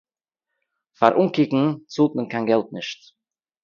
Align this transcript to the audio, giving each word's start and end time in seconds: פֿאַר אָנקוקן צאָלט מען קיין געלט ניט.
פֿאַר 0.97 1.13
אָנקוקן 1.19 1.65
צאָלט 1.93 2.11
מען 2.15 2.27
קיין 2.31 2.45
געלט 2.49 2.69
ניט. 2.75 3.01